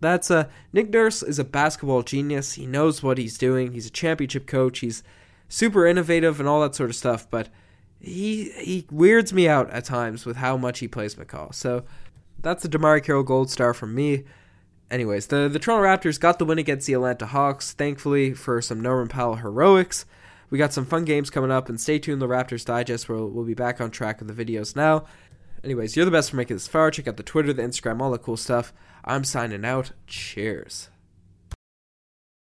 that's 0.00 0.30
a 0.30 0.48
Nick 0.72 0.90
Nurse 0.90 1.22
is 1.22 1.38
a 1.38 1.44
basketball 1.44 2.02
genius. 2.02 2.54
He 2.54 2.66
knows 2.66 3.02
what 3.02 3.18
he's 3.18 3.38
doing. 3.38 3.72
He's 3.72 3.86
a 3.86 3.90
championship 3.90 4.46
coach. 4.46 4.80
He's 4.80 5.02
super 5.48 5.86
innovative 5.86 6.40
and 6.40 6.48
all 6.48 6.60
that 6.60 6.74
sort 6.74 6.90
of 6.90 6.96
stuff, 6.96 7.28
but 7.30 7.48
he 8.00 8.50
he 8.50 8.86
weirds 8.90 9.32
me 9.32 9.48
out 9.48 9.70
at 9.70 9.84
times 9.84 10.24
with 10.24 10.36
how 10.36 10.56
much 10.56 10.78
he 10.78 10.88
plays 10.88 11.16
McCaw. 11.16 11.54
So 11.54 11.84
that's 12.40 12.62
the 12.62 12.68
DeMarre 12.68 13.02
Carroll 13.02 13.22
Gold 13.22 13.50
Star 13.50 13.74
from 13.74 13.94
me. 13.94 14.24
Anyways, 14.90 15.26
the, 15.26 15.48
the 15.48 15.58
Toronto 15.58 15.84
Raptors 15.84 16.18
got 16.18 16.38
the 16.38 16.46
win 16.46 16.58
against 16.58 16.86
the 16.86 16.94
Atlanta 16.94 17.26
Hawks, 17.26 17.72
thankfully 17.72 18.32
for 18.32 18.62
some 18.62 18.80
Norman 18.80 19.08
Powell 19.08 19.36
heroics. 19.36 20.06
We 20.50 20.56
got 20.56 20.72
some 20.72 20.86
fun 20.86 21.04
games 21.04 21.28
coming 21.28 21.50
up, 21.50 21.68
and 21.68 21.78
stay 21.78 21.98
tuned. 21.98 22.22
The 22.22 22.26
Raptors 22.26 22.64
Digest, 22.64 23.06
we'll, 23.08 23.28
we'll 23.28 23.44
be 23.44 23.52
back 23.52 23.82
on 23.82 23.90
track 23.90 24.20
with 24.20 24.34
the 24.34 24.44
videos 24.44 24.74
now. 24.74 25.04
Anyways, 25.68 25.96
you're 25.96 26.06
the 26.06 26.10
best 26.10 26.30
for 26.30 26.36
making 26.36 26.56
this 26.56 26.66
far. 26.66 26.90
Check 26.90 27.06
out 27.08 27.18
the 27.18 27.22
Twitter, 27.22 27.52
the 27.52 27.60
Instagram, 27.60 28.00
all 28.00 28.10
the 28.10 28.16
cool 28.16 28.38
stuff. 28.38 28.72
I'm 29.04 29.22
signing 29.22 29.66
out. 29.66 29.92
Cheers. 30.06 30.88